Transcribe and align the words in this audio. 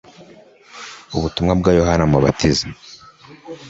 ubutumwa 1.15 1.53
bwa 1.59 1.71
Yohana 1.79 2.03
umubatiza. 2.05 2.65